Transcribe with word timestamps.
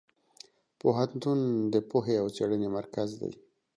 پوهنتون 0.79 1.39
د 1.73 1.75
پوهې 1.89 2.15
او 2.21 2.27
څېړنې 2.35 2.67
مرکز 2.77 3.09
دی. 3.21 3.31